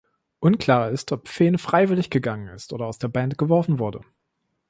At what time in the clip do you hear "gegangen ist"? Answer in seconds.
2.09-2.73